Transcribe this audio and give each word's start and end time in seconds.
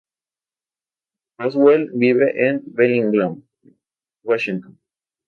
Boswell 1.37 1.87
vive 1.93 2.31
en 2.49 2.63
Bellingham, 2.65 3.43
Washington. 4.23 4.79